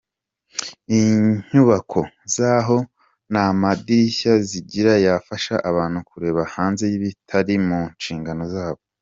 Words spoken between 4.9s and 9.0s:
yafasha abantu kureba hanze y’ibitari mu nshingano zabo.